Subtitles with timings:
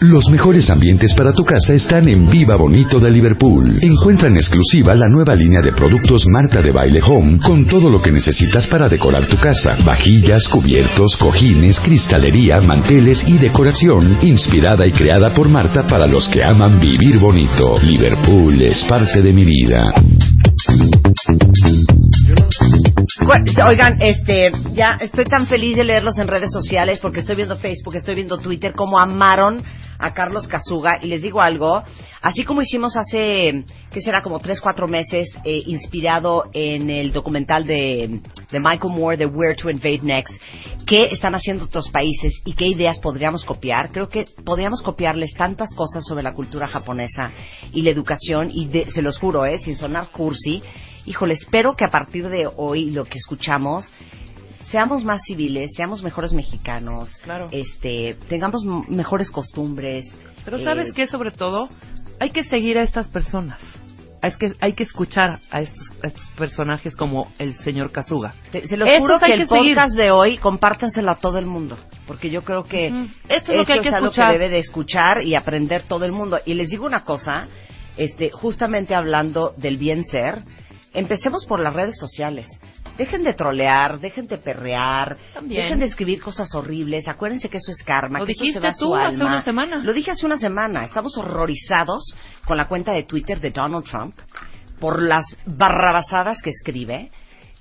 [0.00, 3.78] Los mejores ambientes para tu casa están en Viva Bonito de Liverpool.
[3.82, 8.00] Encuentra en exclusiva la nueva línea de productos Marta de Baile Home con todo lo
[8.00, 9.76] que necesitas para decorar tu casa.
[9.84, 16.42] Vajillas, cubiertos, cojines, cristalería, manteles y decoración inspirada y creada por Marta para los que
[16.42, 17.78] aman vivir bonito.
[17.82, 19.82] Liverpool es parte de mi vida.
[23.68, 27.96] Oigan, este, ya estoy tan feliz de leerlos en redes sociales porque estoy viendo Facebook,
[27.96, 29.62] estoy viendo Twitter, cómo amaron
[30.00, 30.98] a Carlos Casuga.
[31.02, 31.82] Y les digo algo,
[32.22, 37.64] así como hicimos hace, que será como tres, cuatro meses, eh, inspirado en el documental
[37.64, 40.40] de, de Michael Moore, de Where to Invade Next,
[40.86, 43.90] qué están haciendo otros países y qué ideas podríamos copiar.
[43.92, 47.30] Creo que podríamos copiarles tantas cosas sobre la cultura japonesa
[47.72, 50.62] y la educación, y se los juro, eh, sin sonar cursi,
[51.06, 53.90] híjole, espero que a partir de hoy lo que escuchamos
[54.70, 57.48] seamos más civiles, seamos mejores mexicanos, claro.
[57.50, 60.06] este, tengamos mejores costumbres.
[60.44, 61.68] Pero sabes eh, qué, sobre todo,
[62.20, 63.58] hay que seguir a estas personas.
[64.22, 65.88] Hay que, hay que escuchar a estos,
[66.36, 68.34] personajes como el señor Kazuga.
[68.52, 72.42] Se los juro que el podcast de hoy compártenselo a todo el mundo, porque yo
[72.42, 72.88] creo que
[73.28, 74.26] eso es lo que hay que escuchar.
[74.26, 76.38] que debe de escuchar y aprender todo el mundo.
[76.44, 77.48] Y les digo una cosa,
[77.96, 80.42] este, justamente hablando del bien ser,
[80.92, 82.46] empecemos por las redes sociales.
[83.00, 87.08] Dejen de trolear, dejen de perrear, dejen de escribir cosas horribles.
[87.08, 89.42] Acuérdense que eso es karma, Lo que dijiste eso se va tú su hace una
[89.42, 89.82] semana.
[89.82, 90.84] Lo dije hace una semana.
[90.84, 92.14] Estamos horrorizados
[92.46, 94.14] con la cuenta de Twitter de Donald Trump
[94.78, 97.10] por las barrabasadas que escribe,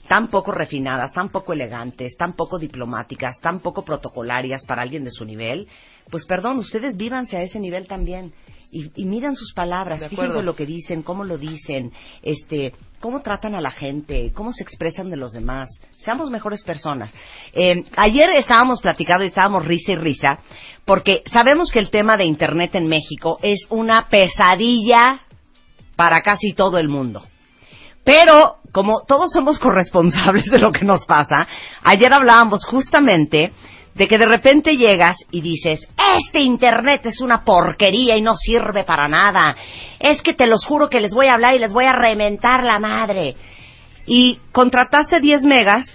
[0.09, 5.11] tan poco refinadas, tan poco elegantes, tan poco diplomáticas, tan poco protocolarias para alguien de
[5.11, 5.69] su nivel.
[6.11, 8.33] Pues perdón, ustedes vívanse a ese nivel también
[8.72, 13.56] y, y miran sus palabras, fíjense lo que dicen, cómo lo dicen, este, cómo tratan
[13.56, 15.70] a la gente, cómo se expresan de los demás.
[15.98, 17.14] Seamos mejores personas.
[17.53, 20.40] Eh, ayer estábamos platicando y estábamos risa y risa,
[20.86, 25.22] porque sabemos que el tema de Internet en México es una pesadilla
[25.95, 27.23] para casi todo el mundo.
[28.03, 31.47] Pero, como todos somos corresponsables de lo que nos pasa,
[31.84, 33.52] ayer hablábamos justamente
[33.99, 35.85] de que de repente llegas y dices,
[36.17, 39.57] este Internet es una porquería y no sirve para nada.
[39.99, 42.63] Es que te los juro que les voy a hablar y les voy a reventar
[42.63, 43.35] la madre.
[44.05, 45.85] Y contrataste 10 megas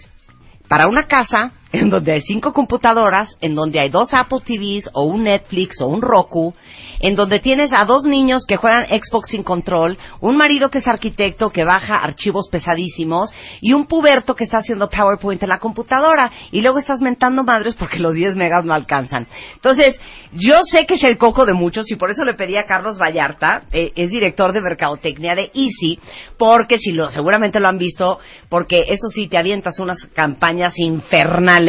[0.68, 5.04] para una casa en donde hay cinco computadoras, en donde hay dos Apple TVs o
[5.04, 6.54] un Netflix o un Roku,
[7.00, 10.86] en donde tienes a dos niños que juegan Xbox sin control, un marido que es
[10.86, 16.30] arquitecto que baja archivos pesadísimos y un puberto que está haciendo PowerPoint en la computadora
[16.50, 19.26] y luego estás mentando madres porque los 10 megas no alcanzan.
[19.54, 20.00] Entonces,
[20.32, 22.98] yo sé que es el coco de muchos y por eso le pedí a Carlos
[22.98, 25.98] Vallarta, eh, es director de mercadotecnia de Easy,
[26.38, 28.18] porque si lo seguramente lo han visto,
[28.48, 31.63] porque eso sí te avientas unas campañas infernales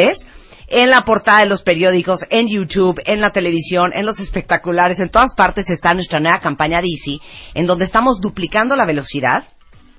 [0.67, 5.09] en la portada de los periódicos, en YouTube, en la televisión, en los espectaculares, en
[5.09, 7.21] todas partes está nuestra nueva campaña Easy,
[7.53, 9.45] en donde estamos duplicando la velocidad,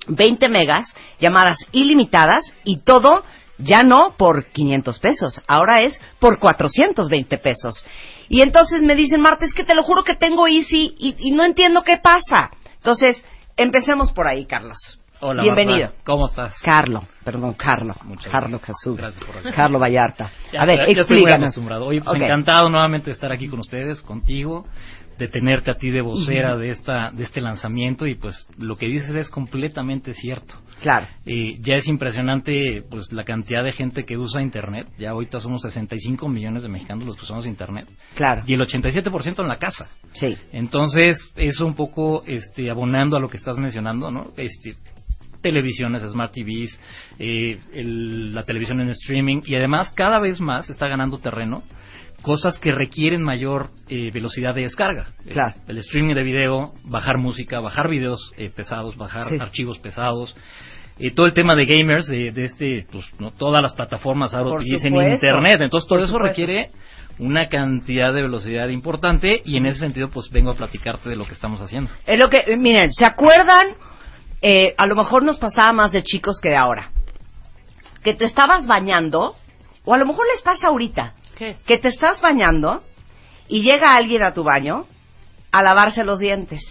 [0.07, 3.23] 20 megas, llamadas ilimitadas y todo
[3.57, 7.85] ya no por 500 pesos, ahora es por 420 pesos.
[8.29, 11.43] Y entonces me dicen, Marta, es que te lo juro que tengo Easy y no
[11.43, 12.51] entiendo qué pasa.
[12.75, 13.23] Entonces,
[13.55, 14.99] empecemos por ahí, Carlos.
[15.19, 15.79] Hola, Bienvenido.
[15.87, 15.95] Marta.
[16.03, 16.55] ¿Cómo estás?
[16.63, 17.95] Carlo, perdón, Carlo.
[18.03, 18.77] Muchas Carlo gracias.
[18.83, 18.95] Casú.
[18.95, 20.31] Gracias por Carlo Vallarta.
[20.53, 21.85] Ya, A ver, ya estoy muy acostumbrado.
[21.85, 24.65] Oye, pues encantado nuevamente de estar aquí con ustedes, contigo,
[25.17, 28.85] de tenerte a ti de vocera de esta de este lanzamiento y pues lo que
[28.85, 30.53] dices es completamente cierto.
[30.81, 31.07] Claro.
[31.25, 34.87] Eh, ya es impresionante pues la cantidad de gente que usa internet.
[34.99, 38.43] Ya ahorita somos 65 millones de mexicanos los que usamos internet Claro.
[38.45, 39.87] y el 87% en la casa.
[40.13, 40.37] Sí.
[40.51, 44.27] Entonces, eso un poco este, abonando a lo que estás mencionando, ¿no?
[44.37, 44.75] Este,
[45.49, 46.79] televisiones, smart TVs,
[47.19, 51.63] eh, el- la televisión en streaming y además cada vez más está ganando terreno
[52.21, 55.05] cosas que requieren mayor eh, velocidad de descarga.
[55.29, 55.53] Claro.
[55.67, 59.37] El, el streaming de video, bajar música, bajar videos eh, pesados, bajar Sí.
[59.39, 60.35] archivos pesados.
[60.99, 64.49] eh, todo el tema de gamers, de, de este, pues, no, todas las plataformas ahora
[64.49, 65.13] Por utilizan supuesto.
[65.13, 66.27] internet, entonces todo Por eso supuesto.
[66.29, 66.71] requiere
[67.19, 71.25] una cantidad de velocidad importante y en ese sentido pues vengo a platicarte de lo
[71.25, 71.91] que estamos haciendo.
[72.07, 73.67] Es lo que, eh, miren, ¿se acuerdan?
[74.41, 76.91] Eh, a lo mejor nos pasaba más de chicos que de ahora.
[78.03, 79.35] Que te estabas bañando,
[79.83, 81.57] o a lo mejor les pasa ahorita, ¿Qué?
[81.65, 82.83] que te estás bañando
[83.47, 84.85] y llega alguien a tu baño
[85.51, 86.61] a lavarse los dientes.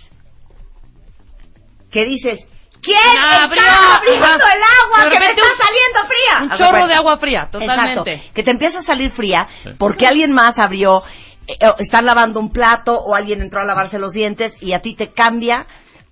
[1.91, 2.41] Que dices,
[2.83, 3.63] ¿quién Ah, está abrió,
[3.97, 4.35] abriendo ajá.
[4.55, 6.43] el agua De que me está un- saliendo fría?
[6.43, 8.13] Un chorro de agua fría, totalmente.
[8.13, 8.33] Exacto.
[8.35, 9.49] Que te empieza a salir fría
[9.79, 11.03] porque alguien más abrió,
[11.47, 14.95] eh, están lavando un plato o alguien entró a lavarse los dientes y a ti
[14.95, 15.67] te cambia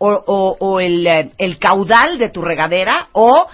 [0.07, 3.47] o, o- o el, eh, el caudal de tu regadera o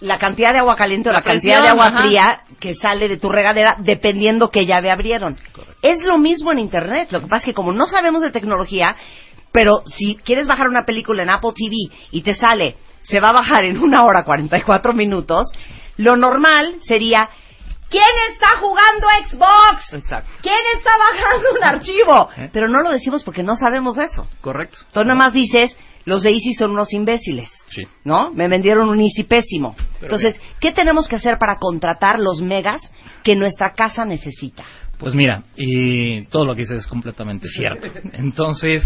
[0.00, 2.02] la cantidad de agua caliente o la, La cantidad de agua ajá.
[2.02, 5.36] fría que sale de tu regadera dependiendo qué llave abrieron.
[5.80, 7.08] Es lo mismo en Internet.
[7.12, 8.96] Lo que pasa es que como no sabemos de tecnología,
[9.52, 12.74] pero si quieres bajar una película en Apple TV y te sale,
[13.04, 15.46] se va a bajar en una hora 44 minutos,
[15.98, 17.28] lo normal sería,
[17.90, 18.02] ¿quién
[18.32, 19.92] está jugando Xbox?
[19.92, 20.30] Exacto.
[20.40, 22.28] ¿Quién está bajando un archivo?
[22.38, 22.50] ¿Eh?
[22.52, 24.26] Pero no lo decimos porque no sabemos eso.
[24.40, 24.78] Correcto.
[24.86, 27.50] Entonces nada más dices, los de Easy son unos imbéciles.
[27.70, 27.82] Sí.
[28.04, 28.32] ¿No?
[28.32, 29.74] Me vendieron un Easy pésimo.
[30.00, 32.80] Pero Entonces, ¿qué tenemos que hacer para contratar los megas
[33.22, 34.64] que nuestra casa necesita?
[34.98, 37.88] Pues mira, y todo lo que dices es completamente cierto.
[38.12, 38.84] Entonces,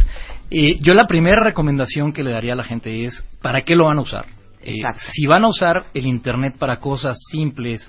[0.51, 3.85] eh, yo la primera recomendación que le daría a la gente es, ¿para qué lo
[3.85, 4.27] van a usar?
[4.63, 4.83] Eh,
[5.15, 7.89] si van a usar el Internet para cosas simples,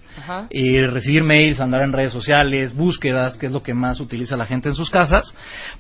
[0.51, 4.45] eh, recibir mails, andar en redes sociales, búsquedas, que es lo que más utiliza la
[4.45, 5.33] gente en sus casas,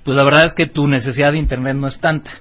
[0.03, 2.31] pues la verdad es que tu necesidad de Internet no es tanta.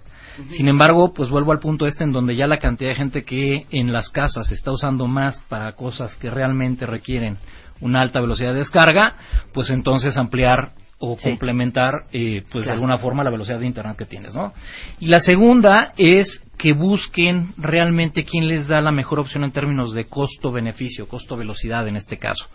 [0.50, 3.66] Sin embargo, pues vuelvo al punto este en donde ya la cantidad de gente que
[3.70, 7.36] en las casas está usando más para cosas que realmente requieren
[7.80, 9.16] una alta velocidad de descarga,
[9.52, 11.28] pues entonces ampliar o Sí.
[11.28, 14.52] complementar eh, pues de alguna forma la velocidad de internet que tienes, ¿no?
[14.98, 19.92] Y la segunda es que busquen realmente quién les da la mejor opción en términos
[19.92, 22.46] de costo-beneficio, costo-velocidad en este caso.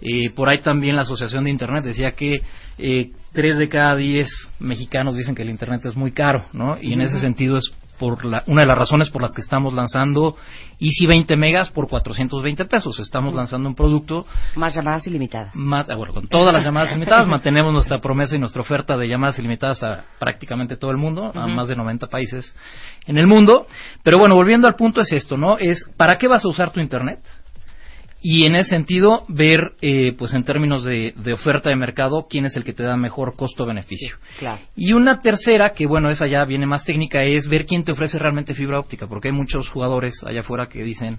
[0.00, 2.42] Eh, por ahí también la Asociación de Internet decía que
[2.78, 4.28] eh, tres de cada diez
[4.58, 6.76] mexicanos dicen que el Internet es muy caro, ¿no?
[6.80, 9.72] Y en ese sentido es por la, una de las razones por las que estamos
[9.74, 10.36] lanzando
[10.80, 12.98] Easy 20 megas por 420 pesos.
[12.98, 14.26] Estamos lanzando un producto
[14.56, 15.54] Más llamadas ilimitadas.
[15.54, 19.08] más, ah, bueno, con todas las llamadas ilimitadas, mantenemos nuestra promesa y nuestra oferta de
[19.08, 22.54] llamadas ilimitadas a prácticamente todo el mundo, a más de 90 países
[23.06, 23.66] en el mundo.
[24.02, 25.58] Pero bueno, volviendo al punto es esto, ¿no?
[25.58, 27.20] Es, ¿para qué vas a usar tu Internet?
[28.26, 32.46] Y en ese sentido, ver, eh, pues en términos de, de oferta de mercado, quién
[32.46, 34.16] es el que te da mejor costo-beneficio.
[34.38, 34.62] Claro.
[34.74, 38.18] Y una tercera, que bueno, esa ya viene más técnica, es ver quién te ofrece
[38.18, 41.18] realmente fibra óptica, porque hay muchos jugadores allá afuera que dicen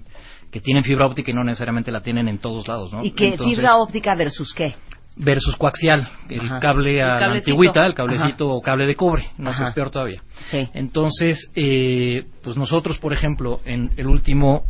[0.50, 3.04] que tienen fibra óptica y no necesariamente la tienen en todos lados, ¿no?
[3.04, 4.74] ¿Y qué Entonces, fibra óptica versus qué?
[5.16, 6.60] versus coaxial, el Ajá.
[6.60, 10.22] cable a El la antigüita, el cablecito o cable de cobre, no es peor todavía.
[10.50, 10.58] Sí.
[10.74, 14.64] Entonces, eh, pues nosotros, por ejemplo, en el último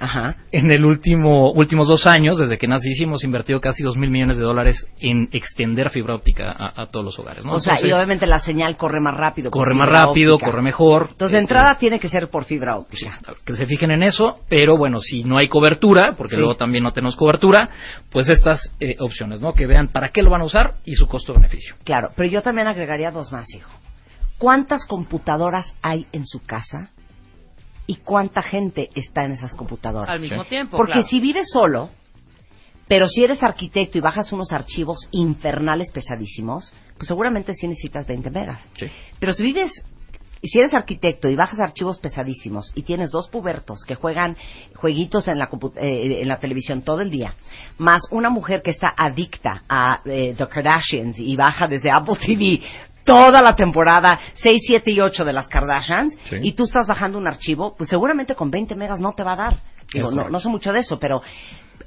[0.00, 0.36] Ajá.
[0.52, 4.36] en el último últimos dos años, desde que nací, hemos invertido casi dos mil millones
[4.38, 7.44] de dólares en extender fibra óptica a, a todos los hogares.
[7.44, 7.54] ¿no?
[7.54, 9.50] O sea, y Entonces, obviamente la señal corre más rápido.
[9.50, 10.50] corre más rápido, óptica.
[10.50, 11.08] corre mejor.
[11.10, 13.18] Entonces, de Eh, entrada tiene que ser por fibra óptica.
[13.44, 16.40] que se fijen en eso, pero bueno, si no hay cobertura, porque Sí.
[16.40, 17.68] luego también no tenemos cobertura,
[18.10, 19.52] pues estas eh, opciones, ¿no?
[19.52, 21.74] Que vean para qué lo van a usar y su costo-beneficio.
[21.84, 23.70] Claro, pero yo también agregaría dos más, hijo.
[24.38, 26.90] ¿Cuántas computadoras hay en su casa?
[27.88, 30.14] ¿Y cuánta gente está en esas computadoras?
[30.14, 30.76] Al mismo tiempo.
[30.76, 31.08] Porque claro.
[31.08, 31.88] si vives solo,
[32.86, 38.30] pero si eres arquitecto y bajas unos archivos infernales pesadísimos, pues seguramente sí necesitas 20
[38.30, 38.60] megas.
[38.78, 38.86] Sí.
[39.18, 39.72] Pero si vives,
[40.42, 44.36] y si eres arquitecto y bajas archivos pesadísimos y tienes dos pubertos que juegan
[44.76, 47.32] jueguitos en la, compu- eh, en la televisión todo el día,
[47.78, 52.60] más una mujer que está adicta a eh, The Kardashians y baja desde Apple TV
[53.08, 56.36] toda la temporada 6, 7 y 8 de las Kardashians Sí.
[56.42, 59.36] y tú estás bajando un archivo, pues seguramente con 20 megas no te va a
[59.36, 59.54] dar.
[59.92, 61.22] Digo, no, no sé mucho de eso, pero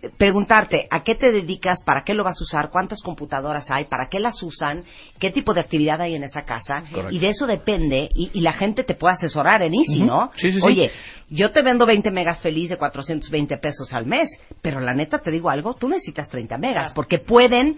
[0.01, 3.85] eh, preguntarte a qué te dedicas, para qué lo vas a usar, cuántas computadoras hay,
[3.85, 4.83] para qué las usan,
[5.19, 7.12] qué tipo de actividad hay en esa casa Correcto.
[7.15, 10.01] y de eso depende y, y la gente te puede asesorar en Easy.
[10.01, 10.31] ¿no?
[10.35, 10.65] Sí, sí, sí.
[10.65, 10.91] Oye,
[11.29, 14.27] yo te vendo 20 megas feliz de 420 pesos al mes,
[14.63, 17.77] pero la neta te digo algo, tú necesitas 30 megas porque pueden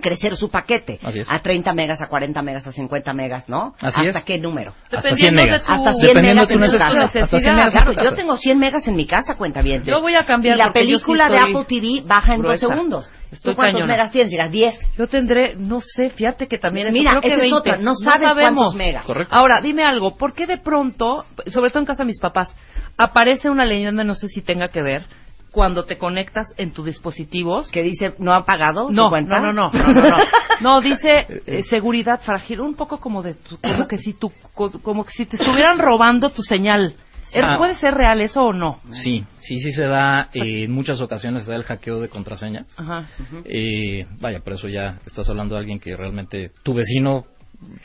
[0.00, 1.30] crecer su paquete Así es.
[1.30, 3.74] a 30 megas, a 40 megas, a 50 megas, ¿no?
[3.80, 4.24] Así ¿Hasta es.
[4.24, 4.74] qué número?
[4.84, 5.62] Hasta 100 Dependiendo de megas.
[5.68, 6.86] Hasta 100 Dependiendo megas de en tu casa.
[7.04, 9.84] Hasta 100 Necesidad, megas Claro, yo tengo 100 megas en mi casa, cuenta bien.
[9.84, 12.68] Yo voy a cambiar Y la película de Apple TV baja en dos gruesa.
[12.68, 13.12] segundos.
[13.32, 13.92] Estoy ¿Tú cuántos cañona.
[13.92, 14.30] megas tienes?
[14.30, 14.74] Dirás 10.
[14.96, 17.56] Yo tendré, no sé, fíjate que también eso, Mira, creo que esa es 20.
[17.56, 18.54] otra, no sabes sabemos.
[18.54, 19.04] cuántos megas.
[19.06, 19.34] Correcto.
[19.34, 22.48] Ahora, dime algo, ¿por qué de pronto, sobre todo en casa de mis papás,
[22.96, 25.06] aparece una leyenda, no sé si tenga que ver,
[25.54, 27.68] cuando te conectas en tus dispositivos?
[27.68, 29.38] Que dice, ¿no ha pagado No, su cuenta?
[29.40, 30.16] no, no, no, no, no, no.
[30.60, 34.72] No, dice eh, seguridad frágil, un poco como de tu- como que si tu, co-
[34.82, 36.96] como que si te estuvieran robando tu señal.
[37.32, 37.56] ¿Er- Ah.
[37.58, 38.80] ¿Puede ser real eso o no?
[38.90, 42.66] Sí, sí, sí se da, eh, en muchas ocasiones se da el hackeo de contraseñas.
[42.78, 43.08] Ajá.
[43.44, 47.24] Eh, vaya, por eso ya estás hablando de alguien que realmente tu vecino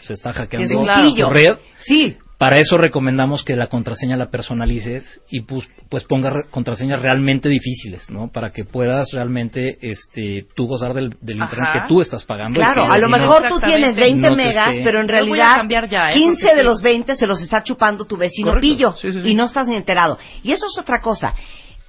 [0.01, 0.67] se está hackeando
[1.15, 1.57] tu red.
[1.85, 2.17] Sí.
[2.39, 7.49] Para eso recomendamos que la contraseña la personalices y pues, pues ponga re- contraseñas realmente
[7.49, 8.29] difíciles, ¿no?
[8.31, 11.51] Para que puedas realmente este, tú gozar del, del Ajá.
[11.53, 12.55] internet que tú estás pagando.
[12.57, 15.25] Claro, a lo no- mejor tú tienes 20 No te megas, esté- pero en Yo
[15.27, 16.13] voy a realidad ya, ¿eh?
[16.13, 16.65] 15 Porque de sí.
[16.65, 18.61] los 20 se los está chupando tu vecino Correcto.
[18.69, 19.27] pillo Sí, sí, sí.
[19.27, 20.17] y no estás ni enterado.
[20.41, 21.33] Y eso es otra cosa.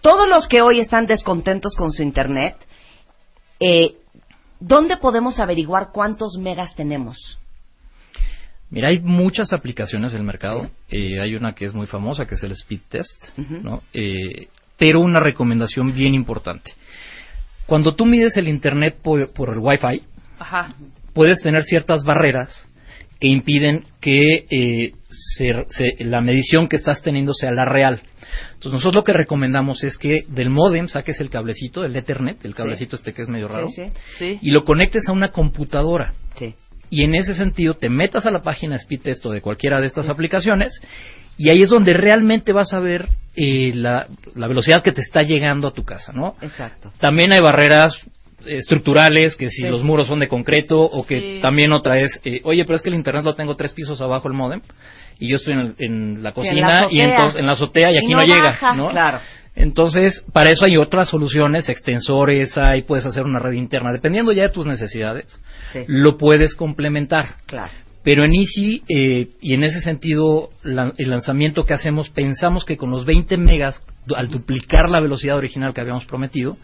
[0.00, 2.57] Todos los que hoy están descontentos con su internet,
[3.61, 3.95] eh,
[4.59, 7.38] ¿dónde podemos averiguar cuántos megas tenemos?
[8.70, 10.70] Mira, hay muchas aplicaciones en el mercado.
[10.90, 13.24] Eh, hay una que es muy famosa, que es el Speed Test.
[13.92, 14.48] Eh,
[14.78, 16.72] pero una recomendación bien importante.
[17.66, 20.02] Cuando tú mides el Internet por, por el Wi-Fi,
[20.38, 20.68] Ajá.
[21.12, 22.66] puedes tener ciertas barreras
[23.20, 24.92] que impiden que eh,
[25.36, 28.00] se- se- la medición que estás teniendo sea la real.
[28.54, 32.54] Entonces nosotros lo que recomendamos es que del modem saques el cablecito, el Ethernet, el
[32.54, 34.38] cablecito este que es medio raro, Sí, sí, Sí.
[34.40, 36.14] y lo conectes a una computadora.
[36.90, 40.09] Y en ese sentido te metas a la página Speedtest o de cualquiera de estas
[40.09, 40.80] aplicaciones
[41.38, 43.06] y ahí es donde realmente vas a ver
[43.37, 46.35] eh, la, la velocidad que te está llegando a tu casa, ¿no?
[46.42, 46.92] Exacto.
[46.99, 47.94] También hay barreras
[48.44, 49.68] estructurales, que si Sí.
[49.68, 51.38] los muros son de concreto o que Sí.
[51.42, 54.28] también otra es, eh, oye, pero es que el internet lo tengo tres pisos abajo
[54.28, 54.61] el modem
[55.18, 57.52] y yo estoy en, el- en la Sí, en cocina la y entonces en la
[57.52, 58.88] azotea y aquí no, llega, baja, ¿no?
[58.88, 59.18] Claro.
[59.54, 64.45] Entonces, para eso hay otras soluciones, extensores, ahí puedes hacer una red interna, dependiendo ya
[64.45, 65.40] de tus necesidades,
[65.73, 65.80] Sí.
[65.87, 67.35] lo puedes complementar.
[67.47, 67.73] Claro.
[68.02, 72.76] Pero en Easy, eh, y en ese sentido, la- el lanzamiento que hacemos, pensamos que
[72.78, 73.83] con los 20 megas,
[74.16, 76.57] al duplicar la velocidad original que habíamos prometido,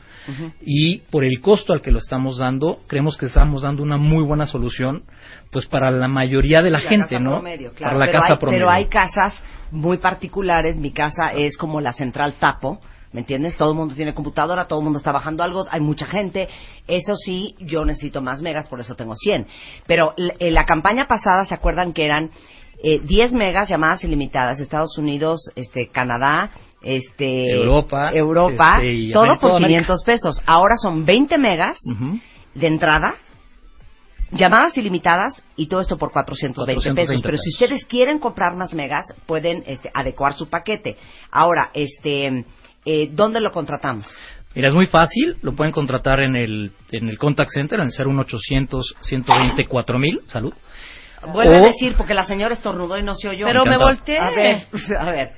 [0.61, 4.25] y por el costo al que lo estamos dando, creemos que estamos dando una muy
[4.25, 5.02] buena solución,
[5.52, 7.35] pues para la mayoría de la, La gente, ¿no?
[7.35, 7.95] promedio, claro.
[7.95, 8.59] para la pero casa hay, promedio.
[8.59, 10.76] Pero hay casas muy particulares.
[10.76, 12.81] Mi casa es como la central Tapo.
[13.16, 13.56] ¿Me entiendes?
[13.56, 16.50] Todo el mundo tiene computadora, todo el mundo está bajando algo, hay mucha gente.
[16.87, 19.46] Eso sí, yo necesito más megas, por eso tengo 100.
[19.87, 22.30] Pero en la campaña pasada, ¿se acuerdan que eran
[22.85, 24.61] eh, 10 megas llamadas ilimitadas?
[24.61, 26.50] Estados Unidos, este, Canadá,
[26.82, 29.80] este, Europa, Europa, este, todo América, por toda América.
[29.80, 30.42] 500 pesos.
[30.44, 31.78] Ahora son 20 megas
[32.54, 33.14] de entrada,
[34.30, 37.23] llamadas ilimitadas y todo esto por 420, 420 pesos.
[37.23, 40.99] Pero si ustedes quieren comprar más megas, pueden este, adecuar su paquete.
[41.30, 42.44] Ahora, este,
[42.87, 44.07] eh, ¿dónde lo contratamos?
[44.55, 47.93] Mira, es muy fácil, lo pueden contratar en el, en el contact center, en el
[48.07, 50.55] 01800 120 4000, salud.
[51.33, 53.47] Vuelve O- a decir porque la señora estornudó y no se oyó.
[53.47, 54.19] Pero me volteé.
[54.19, 54.66] A ver,
[54.99, 55.33] a ver.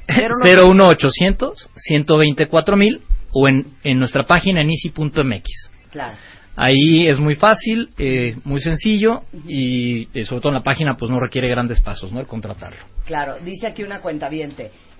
[0.44, 3.00] 01800 120 4000
[3.32, 5.70] o en, en nuestra página en easy.mx.
[5.90, 6.16] Claro.
[6.56, 11.08] Ahí es muy fácil, eh, muy sencillo y eh, sobre todo en la página pues
[11.10, 12.18] no requiere grandes pasos, ¿no?
[12.20, 12.78] El contratarlo.
[13.06, 14.28] Claro, dice aquí una cuenta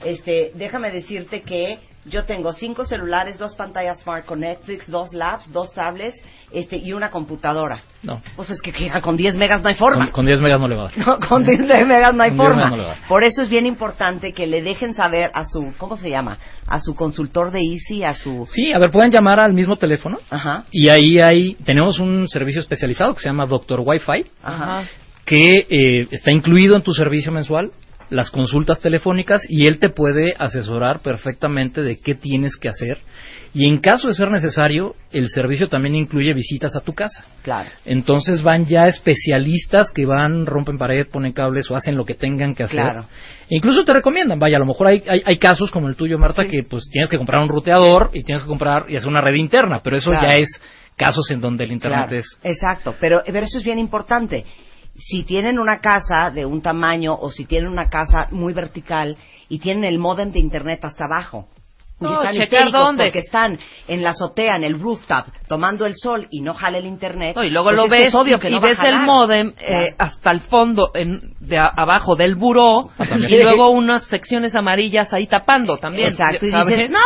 [0.05, 5.53] Este, déjame decirte que yo tengo cinco celulares, dos pantallas smart con Netflix, dos labs,
[5.53, 6.17] dos tablets,
[6.53, 7.83] este, y una computadora.
[8.03, 10.05] No, Pues es que, que con 10 megas no hay forma.
[10.07, 10.99] con, con 10 megas no le va a dar.
[11.07, 12.57] No, con 10 megas no hay Con 10 forma.
[12.57, 12.97] megas no le va.
[13.09, 16.39] Por eso es bien importante que le dejen saber a su, ¿cómo se llama?
[16.67, 18.47] A su consultor de Easy, a su...
[18.51, 22.61] Sí, a ver, pueden llamar al mismo teléfono Ajá, y ahí hay, tenemos un servicio
[22.63, 24.85] especializado que se llama Doctor Wi-Fi ajá.
[25.27, 27.71] que eh, está incluido en tu servicio mensual
[28.11, 32.99] las consultas telefónicas y él te puede asesorar perfectamente de qué tienes que hacer
[33.55, 37.69] y en caso de ser necesario el servicio también incluye visitas a tu casa Claro.
[37.85, 42.55] entonces van ya especialistas que van rompen pared ponen cables o hacen lo que tengan
[42.55, 43.07] que hacer Claro.
[43.51, 46.19] E incluso te recomiendan vaya a lo mejor hay, hay, hay casos como el tuyo
[46.19, 46.49] Marta Sí.
[46.51, 49.35] que pues tienes que comprar un ruteador y tienes que comprar y hacer una red
[49.35, 50.27] interna pero eso Claro.
[50.27, 50.49] ya es
[50.97, 54.45] casos en donde el internet Claro, es Exacto, pero, pero eso es bien importante.
[54.99, 59.17] Si tienen una casa de un tamaño o si tienen una casa muy vertical
[59.49, 61.47] y tienen el modem de internet hasta abajo.
[62.01, 63.05] Y No, están checar histéricos dónde.
[63.07, 66.87] porque están en la azotea, en el rooftop, tomando el sol y no jale el
[66.87, 67.35] internet.
[67.35, 68.79] No, y luego pues lo ves es obvio y, que y no va a ves
[68.85, 73.71] el modem eh, hasta el fondo en, de a- abajo del buró Ah, y luego
[73.71, 76.11] unas secciones amarillas ahí tapando también.
[76.11, 76.99] Exacto, y dices, no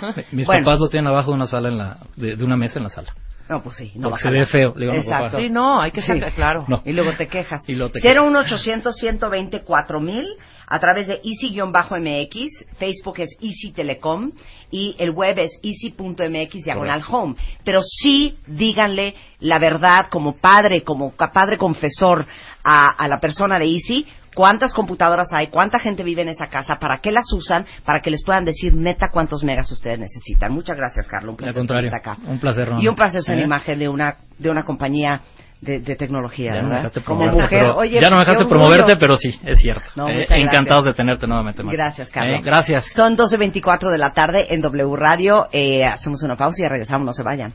[0.00, 0.14] jala.
[0.32, 0.64] mis Bueno.
[0.64, 2.90] papás lo tienen abajo de una sala en la de, de una mesa en la
[2.90, 3.12] sala
[3.48, 5.24] No, pues sí, no va porque a se ve feo le digo no, Exacto.
[5.26, 5.38] papá.
[5.38, 6.06] Sí, no, hay que Sí.
[6.08, 6.64] sacar, claro.
[6.68, 6.82] No.
[6.84, 7.62] Y luego te quejas.
[7.66, 10.26] Y luego te 01800 120 4000
[10.70, 14.32] a través de Easy-MX, Facebook es Easy Telecom
[14.70, 17.36] y el web es easy.mx diagonal home.
[17.64, 22.26] Pero sí díganle la verdad como padre, como padre confesor
[22.62, 24.06] a, a la persona de Easy,
[24.38, 28.08] cuántas computadoras hay, cuánta gente vive en esa casa, para qué las usan, para que
[28.08, 30.52] les puedan decir neta cuántos megas ustedes necesitan.
[30.52, 31.30] Muchas gracias, Carlos.
[31.30, 32.16] Un placer contrario, acá.
[32.24, 32.84] un placer, Ramón.
[32.84, 33.42] Y un placer ser ¿Eh?
[33.42, 35.22] imagen de una, de una compañía
[35.60, 36.90] de, de tecnología, Ya no me ¿verdad?
[36.92, 39.90] dejaste Como promoverte, mujer, pero, oye, ya no me dejaste promoverte, pero sí, es cierto.
[39.96, 41.76] No, Eh, encantados de tenerte nuevamente, Marta.
[41.82, 42.38] Gracias, Carlos.
[42.38, 42.86] Eh, gracias.
[42.94, 45.48] Son 12.24 de la tarde en W Radio.
[45.50, 47.54] Eh, hacemos una pausa y regresamos, no se vayan.